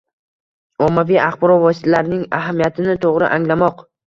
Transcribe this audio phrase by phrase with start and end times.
[0.85, 3.87] Ommaviy axborot vositalarining ahamiyatini to‘g‘ri anglamoq